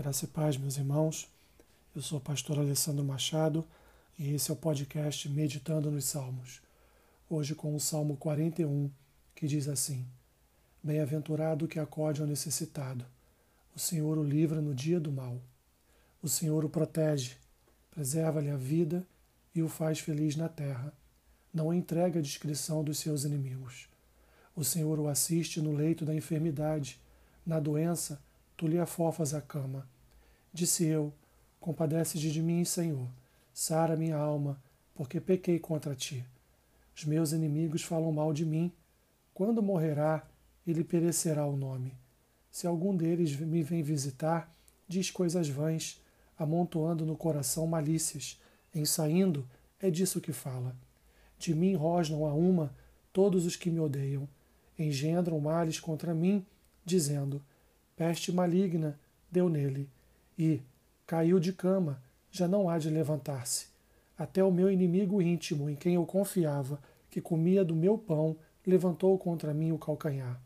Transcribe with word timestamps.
Graça 0.00 0.24
e 0.24 0.28
paz, 0.28 0.56
meus 0.56 0.78
irmãos. 0.78 1.28
Eu 1.94 2.00
sou 2.00 2.16
o 2.16 2.22
pastor 2.22 2.58
Alessandro 2.58 3.04
Machado 3.04 3.66
e 4.18 4.32
esse 4.32 4.50
é 4.50 4.54
o 4.54 4.56
podcast 4.56 5.28
Meditando 5.28 5.90
nos 5.90 6.06
Salmos. 6.06 6.62
Hoje 7.28 7.54
com 7.54 7.74
o 7.74 7.78
Salmo 7.78 8.16
41, 8.16 8.90
que 9.34 9.46
diz 9.46 9.68
assim: 9.68 10.06
Bem-aventurado 10.82 11.68
que 11.68 11.78
acode 11.78 12.22
ao 12.22 12.26
necessitado. 12.26 13.04
O 13.76 13.78
Senhor 13.78 14.16
o 14.16 14.24
livra 14.24 14.62
no 14.62 14.74
dia 14.74 14.98
do 14.98 15.12
mal. 15.12 15.38
O 16.22 16.30
Senhor 16.30 16.64
o 16.64 16.70
protege, 16.70 17.36
preserva-lhe 17.90 18.48
a 18.48 18.56
vida 18.56 19.06
e 19.54 19.62
o 19.62 19.68
faz 19.68 19.98
feliz 19.98 20.34
na 20.34 20.48
terra. 20.48 20.94
Não 21.52 21.74
entrega 21.74 22.20
a 22.20 22.22
discrição 22.22 22.82
dos 22.82 22.98
seus 22.98 23.24
inimigos. 23.24 23.86
O 24.56 24.64
Senhor 24.64 24.98
o 24.98 25.08
assiste 25.08 25.60
no 25.60 25.72
leito 25.72 26.06
da 26.06 26.14
enfermidade, 26.14 26.98
na 27.44 27.60
doença 27.60 28.18
tu 28.60 28.68
lhe 28.68 28.78
afofas 28.78 29.32
a 29.32 29.40
cama. 29.40 29.88
Disse 30.52 30.84
eu: 30.84 31.14
Compadece-te 31.58 32.30
de 32.30 32.42
mim, 32.42 32.62
Senhor. 32.62 33.08
Sara 33.54 33.96
minha 33.96 34.18
alma, 34.18 34.62
porque 34.94 35.18
pequei 35.18 35.58
contra 35.58 35.94
ti. 35.94 36.22
Os 36.94 37.06
meus 37.06 37.32
inimigos 37.32 37.82
falam 37.82 38.12
mal 38.12 38.34
de 38.34 38.44
mim. 38.44 38.70
Quando 39.32 39.62
morrerá, 39.62 40.28
ele 40.66 40.84
perecerá 40.84 41.46
o 41.46 41.56
nome. 41.56 41.96
Se 42.50 42.66
algum 42.66 42.94
deles 42.94 43.34
me 43.34 43.62
vem 43.62 43.82
visitar, 43.82 44.54
diz 44.86 45.10
coisas 45.10 45.48
vãs, 45.48 45.98
amontoando 46.38 47.06
no 47.06 47.16
coração 47.16 47.66
malícias. 47.66 48.38
Em 48.74 48.84
saindo, 48.84 49.48
é 49.80 49.90
disso 49.90 50.20
que 50.20 50.34
fala. 50.34 50.76
De 51.38 51.54
mim 51.54 51.74
rosnam 51.76 52.26
a 52.26 52.34
uma 52.34 52.74
todos 53.10 53.46
os 53.46 53.56
que 53.56 53.70
me 53.70 53.80
odeiam. 53.80 54.28
Engendram 54.78 55.40
males 55.40 55.80
contra 55.80 56.12
mim, 56.12 56.44
dizendo: 56.84 57.42
peste 58.00 58.32
maligna 58.32 58.98
deu 59.30 59.50
nele, 59.50 59.86
e 60.38 60.62
caiu 61.06 61.38
de 61.38 61.52
cama, 61.52 62.02
já 62.30 62.48
não 62.48 62.66
há 62.66 62.78
de 62.78 62.88
levantar-se. 62.88 63.66
Até 64.16 64.42
o 64.42 64.50
meu 64.50 64.70
inimigo 64.70 65.20
íntimo, 65.20 65.68
em 65.68 65.76
quem 65.76 65.96
eu 65.96 66.06
confiava, 66.06 66.80
que 67.10 67.20
comia 67.20 67.62
do 67.62 67.76
meu 67.76 67.98
pão, 67.98 68.38
levantou 68.66 69.18
contra 69.18 69.52
mim 69.52 69.70
o 69.70 69.78
calcanhar. 69.78 70.40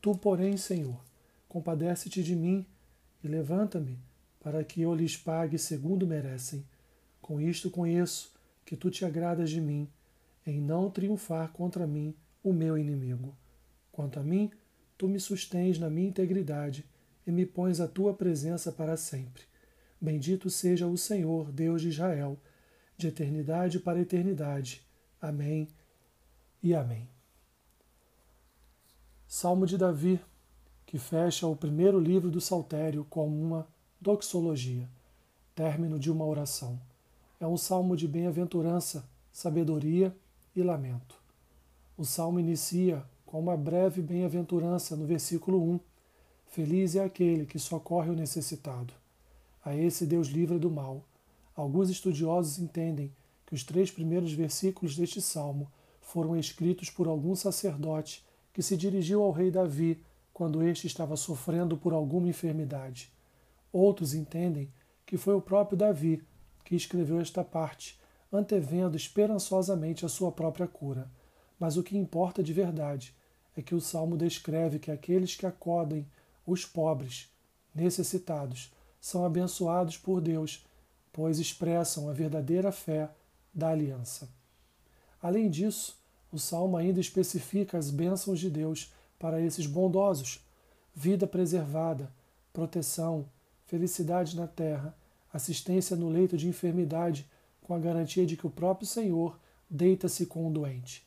Tu, 0.00 0.12
porém, 0.16 0.56
Senhor, 0.56 1.00
compadece-te 1.48 2.20
de 2.20 2.34
mim 2.34 2.66
e 3.22 3.28
levanta-me, 3.28 3.96
para 4.40 4.64
que 4.64 4.82
eu 4.82 4.92
lhes 4.92 5.16
pague 5.16 5.58
segundo 5.58 6.04
merecem. 6.04 6.66
Com 7.20 7.40
isto 7.40 7.70
conheço 7.70 8.32
que 8.64 8.76
tu 8.76 8.90
te 8.90 9.04
agradas 9.04 9.50
de 9.50 9.60
mim, 9.60 9.88
em 10.44 10.60
não 10.60 10.90
triunfar 10.90 11.52
contra 11.52 11.86
mim 11.86 12.12
o 12.42 12.52
meu 12.52 12.76
inimigo. 12.76 13.36
Quanto 13.92 14.18
a 14.18 14.22
mim, 14.24 14.50
tu 15.02 15.08
me 15.08 15.18
sustens 15.18 15.80
na 15.80 15.90
minha 15.90 16.06
integridade 16.06 16.88
e 17.26 17.32
me 17.32 17.44
pões 17.44 17.80
à 17.80 17.88
tua 17.88 18.14
presença 18.14 18.70
para 18.70 18.96
sempre. 18.96 19.42
Bendito 20.00 20.48
seja 20.48 20.86
o 20.86 20.96
Senhor, 20.96 21.50
Deus 21.50 21.82
de 21.82 21.88
Israel, 21.88 22.38
de 22.96 23.08
eternidade 23.08 23.80
para 23.80 24.00
eternidade. 24.00 24.86
Amém 25.20 25.66
e 26.62 26.72
amém. 26.72 27.08
Salmo 29.26 29.66
de 29.66 29.76
Davi, 29.76 30.20
que 30.86 31.00
fecha 31.00 31.48
o 31.48 31.56
primeiro 31.56 31.98
livro 31.98 32.30
do 32.30 32.40
Saltério 32.40 33.04
com 33.10 33.26
uma 33.26 33.66
doxologia, 34.00 34.88
término 35.52 35.98
de 35.98 36.12
uma 36.12 36.24
oração. 36.24 36.80
É 37.40 37.46
um 37.48 37.56
salmo 37.56 37.96
de 37.96 38.06
bem-aventurança, 38.06 39.04
sabedoria 39.32 40.16
e 40.54 40.62
lamento. 40.62 41.20
O 41.96 42.04
salmo 42.04 42.38
inicia 42.38 43.04
com 43.32 43.40
uma 43.40 43.56
breve 43.56 44.02
bem-aventurança 44.02 44.94
no 44.94 45.06
versículo 45.06 45.58
1. 45.58 45.80
Feliz 46.48 46.94
é 46.96 47.02
aquele 47.02 47.46
que 47.46 47.58
socorre 47.58 48.10
o 48.10 48.14
necessitado. 48.14 48.92
A 49.64 49.74
esse 49.74 50.04
Deus 50.04 50.28
livra 50.28 50.58
do 50.58 50.70
mal. 50.70 51.02
Alguns 51.56 51.88
estudiosos 51.88 52.58
entendem 52.58 53.10
que 53.46 53.54
os 53.54 53.64
três 53.64 53.90
primeiros 53.90 54.34
versículos 54.34 54.94
deste 54.94 55.22
salmo 55.22 55.72
foram 56.02 56.36
escritos 56.36 56.90
por 56.90 57.08
algum 57.08 57.34
sacerdote 57.34 58.22
que 58.52 58.62
se 58.62 58.76
dirigiu 58.76 59.22
ao 59.22 59.32
rei 59.32 59.50
Davi 59.50 59.98
quando 60.30 60.62
este 60.62 60.86
estava 60.86 61.16
sofrendo 61.16 61.74
por 61.74 61.94
alguma 61.94 62.28
enfermidade. 62.28 63.10
Outros 63.72 64.12
entendem 64.12 64.70
que 65.06 65.16
foi 65.16 65.32
o 65.32 65.40
próprio 65.40 65.78
Davi 65.78 66.22
que 66.66 66.76
escreveu 66.76 67.18
esta 67.18 67.42
parte, 67.42 67.98
antevendo 68.30 68.94
esperançosamente 68.94 70.04
a 70.04 70.08
sua 70.10 70.30
própria 70.30 70.68
cura. 70.68 71.10
Mas 71.58 71.78
o 71.78 71.82
que 71.82 71.96
importa 71.96 72.42
de 72.42 72.52
verdade 72.52 73.14
é 73.56 73.62
que 73.62 73.74
o 73.74 73.80
salmo 73.80 74.16
descreve 74.16 74.78
que 74.78 74.90
aqueles 74.90 75.36
que 75.36 75.46
acodem 75.46 76.06
os 76.46 76.64
pobres, 76.64 77.28
necessitados, 77.74 78.72
são 79.00 79.24
abençoados 79.24 79.96
por 79.96 80.20
Deus, 80.20 80.64
pois 81.12 81.38
expressam 81.38 82.08
a 82.08 82.12
verdadeira 82.12 82.72
fé 82.72 83.10
da 83.52 83.68
aliança. 83.68 84.28
Além 85.20 85.50
disso, 85.50 85.98
o 86.32 86.38
salmo 86.38 86.76
ainda 86.76 87.00
especifica 87.00 87.76
as 87.76 87.90
bênçãos 87.90 88.40
de 88.40 88.48
Deus 88.48 88.92
para 89.18 89.40
esses 89.40 89.66
bondosos: 89.66 90.40
vida 90.94 91.26
preservada, 91.26 92.12
proteção, 92.52 93.26
felicidade 93.66 94.36
na 94.36 94.46
terra, 94.46 94.96
assistência 95.32 95.96
no 95.96 96.08
leito 96.08 96.36
de 96.36 96.48
enfermidade, 96.48 97.28
com 97.60 97.74
a 97.74 97.78
garantia 97.78 98.26
de 98.26 98.36
que 98.36 98.46
o 98.46 98.50
próprio 98.50 98.86
Senhor 98.86 99.38
deita-se 99.68 100.26
com 100.26 100.48
o 100.48 100.50
doente. 100.50 101.06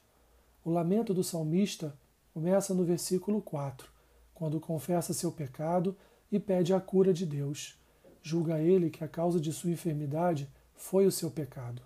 O 0.63 0.71
lamento 0.71 1.13
do 1.13 1.23
salmista 1.23 1.95
começa 2.35 2.73
no 2.73 2.83
versículo 2.83 3.41
4, 3.41 3.89
quando 4.33 4.59
confessa 4.59 5.13
seu 5.13 5.31
pecado 5.31 5.95
e 6.29 6.37
pede 6.37 6.73
a 6.73 6.81
cura 6.81 7.13
de 7.13 7.25
Deus. 7.25 7.79
Julga 8.21 8.59
ele 8.59 8.89
que 8.89 9.05
a 9.05 9.07
causa 9.07 9.39
de 9.39 9.53
sua 9.53 9.71
enfermidade 9.71 10.49
foi 10.73 11.05
o 11.05 11.11
seu 11.13 11.31
pecado. 11.31 11.81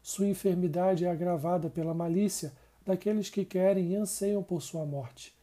Sua 0.00 0.28
enfermidade 0.28 1.04
é 1.04 1.10
agravada 1.10 1.68
pela 1.68 1.92
malícia 1.92 2.52
daqueles 2.86 3.28
que 3.30 3.44
querem 3.44 3.90
e 3.90 3.96
anseiam 3.96 4.44
por 4.44 4.62
sua 4.62 4.86
morte. 4.86 5.34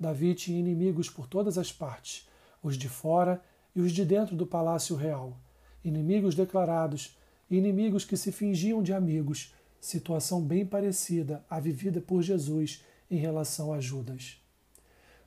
Davi 0.00 0.34
tinha 0.34 0.58
inimigos 0.58 1.08
por 1.08 1.28
todas 1.28 1.56
as 1.56 1.70
partes, 1.70 2.28
os 2.60 2.76
de 2.76 2.88
fora 2.88 3.40
e 3.72 3.80
os 3.80 3.92
de 3.92 4.04
dentro 4.04 4.34
do 4.34 4.44
palácio 4.44 4.96
real, 4.96 5.36
inimigos 5.84 6.34
declarados 6.34 7.16
inimigos 7.48 8.04
que 8.04 8.16
se 8.16 8.32
fingiam 8.32 8.82
de 8.82 8.92
amigos, 8.92 9.54
situação 9.80 10.42
bem 10.42 10.66
parecida 10.66 11.44
à 11.48 11.60
vivida 11.60 12.00
por 12.00 12.20
Jesus 12.20 12.82
em 13.12 13.16
relação 13.16 13.74
a 13.74 13.78
Judas. 13.78 14.38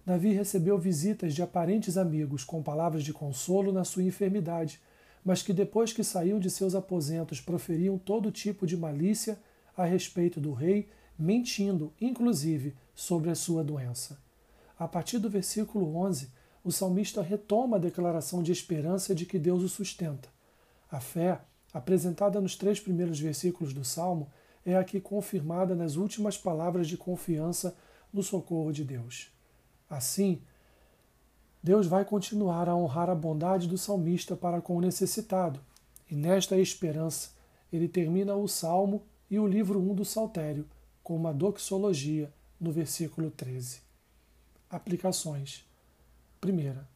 Davi 0.03 0.33
recebeu 0.33 0.77
visitas 0.77 1.35
de 1.35 1.43
aparentes 1.43 1.97
amigos 1.97 2.43
com 2.43 2.63
palavras 2.63 3.03
de 3.03 3.13
consolo 3.13 3.71
na 3.71 3.83
sua 3.83 4.03
enfermidade, 4.03 4.81
mas 5.23 5.43
que 5.43 5.53
depois 5.53 5.93
que 5.93 6.03
saiu 6.03 6.39
de 6.39 6.49
seus 6.49 6.73
aposentos 6.73 7.39
proferiam 7.39 7.97
todo 7.97 8.31
tipo 8.31 8.65
de 8.65 8.75
malícia 8.75 9.39
a 9.77 9.85
respeito 9.85 10.39
do 10.39 10.51
rei, 10.51 10.89
mentindo, 11.17 11.93
inclusive, 12.01 12.75
sobre 12.93 13.29
a 13.29 13.35
sua 13.35 13.63
doença. 13.63 14.17
A 14.77 14.87
partir 14.87 15.19
do 15.19 15.29
versículo 15.29 15.95
11, 15.95 16.29
o 16.63 16.71
salmista 16.71 17.21
retoma 17.21 17.77
a 17.77 17.79
declaração 17.79 18.41
de 18.41 18.51
esperança 18.51 19.13
de 19.13 19.27
que 19.27 19.37
Deus 19.37 19.61
o 19.61 19.69
sustenta. 19.69 20.27
A 20.91 20.99
fé, 20.99 21.39
apresentada 21.71 22.41
nos 22.41 22.55
três 22.55 22.79
primeiros 22.79 23.19
versículos 23.19 23.73
do 23.73 23.85
salmo, 23.85 24.31
é 24.65 24.75
aqui 24.75 24.99
confirmada 24.99 25.75
nas 25.75 25.95
últimas 25.95 26.37
palavras 26.37 26.87
de 26.87 26.97
confiança 26.97 27.77
no 28.11 28.23
socorro 28.23 28.71
de 28.71 28.83
Deus. 28.83 29.31
Assim, 29.89 30.41
Deus 31.61 31.87
vai 31.87 32.03
continuar 32.03 32.67
a 32.67 32.75
honrar 32.75 33.09
a 33.09 33.15
bondade 33.15 33.67
do 33.67 33.77
salmista 33.77 34.35
para 34.35 34.61
com 34.61 34.77
o 34.77 34.81
necessitado, 34.81 35.59
e 36.09 36.15
nesta 36.15 36.57
esperança 36.57 37.29
ele 37.71 37.87
termina 37.87 38.35
o 38.35 38.47
salmo 38.47 39.03
e 39.29 39.39
o 39.39 39.47
livro 39.47 39.79
1 39.79 39.95
do 39.95 40.05
Saltério 40.05 40.65
com 41.03 41.15
uma 41.15 41.33
doxologia 41.33 42.31
no 42.59 42.71
versículo 42.71 43.29
13. 43.29 43.81
Aplicações. 44.69 45.65
Primeira, 46.39 46.87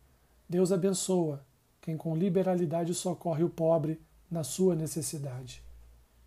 Deus 0.47 0.71
abençoa 0.71 1.43
quem 1.81 1.97
com 1.97 2.15
liberalidade 2.15 2.93
socorre 2.93 3.43
o 3.43 3.49
pobre 3.49 3.99
na 4.29 4.43
sua 4.43 4.75
necessidade. 4.75 5.63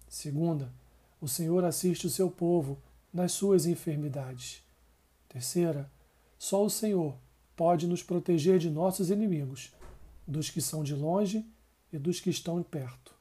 Segunda, 0.09 0.73
o 1.23 1.29
Senhor 1.29 1.65
assiste 1.65 2.05
o 2.05 2.11
seu 2.11 2.29
povo 2.29 2.77
nas 3.15 3.31
suas 3.31 3.65
enfermidades. 3.65 4.61
Terceira, 5.29 5.89
só 6.37 6.65
o 6.65 6.69
Senhor 6.69 7.17
pode 7.55 7.87
nos 7.87 8.03
proteger 8.03 8.59
de 8.59 8.69
nossos 8.69 9.09
inimigos, 9.09 9.73
dos 10.27 10.51
que 10.51 10.61
são 10.61 10.83
de 10.83 10.97
longe 10.97 11.47
e 11.93 11.99
dos 11.99 12.19
que 12.19 12.29
estão 12.29 12.61
perto. 12.61 13.15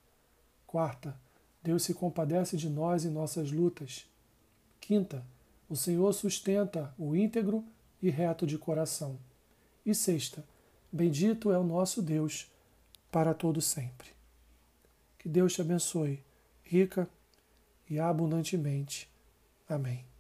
Quarta, 0.66 1.16
Deus 1.62 1.84
se 1.84 1.94
compadece 1.94 2.58
de 2.58 2.68
nós 2.70 3.06
em 3.06 3.12
nossas 3.12 3.52
lutas. 3.52 4.08
Quinta, 4.80 5.24
o 5.70 5.76
Senhor 5.76 6.12
sustenta 6.12 6.92
o 6.98 7.16
íntegro 7.16 7.64
e 8.02 8.10
reto 8.10 8.48
de 8.48 8.58
coração. 8.58 9.20
E 9.86 9.94
sexta, 9.94 10.44
bendito 10.92 11.52
é 11.52 11.60
o 11.60 11.64
nosso 11.64 12.02
Deus 12.02 12.52
para 13.12 13.36
todo 13.36 13.62
sempre. 13.62 14.08
Que 15.20 15.30
Deus 15.30 15.54
te 15.54 15.62
abençoe, 15.62 16.24
rica 16.64 17.08
e 17.92 18.00
abundantemente. 18.00 19.12
Amém. 19.68 20.11